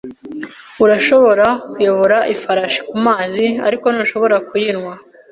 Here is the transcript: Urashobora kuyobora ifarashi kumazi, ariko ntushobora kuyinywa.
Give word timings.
Urashobora 0.83 1.45
kuyobora 1.71 2.17
ifarashi 2.33 2.81
kumazi, 2.89 3.45
ariko 3.67 3.85
ntushobora 3.91 4.35
kuyinywa. 4.47 4.93